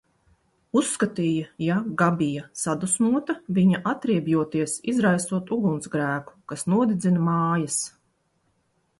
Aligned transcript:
Uzskatīja, 0.79 1.49
ja 1.63 1.75
Gabija 2.01 2.45
sadusmota, 2.61 3.35
viņa 3.57 3.81
atriebjoties 3.91 4.73
izraisot 4.93 5.53
ugunsgrēku, 5.57 6.39
kas 6.53 6.65
nodedzina 6.75 7.23
mājas. 7.29 7.77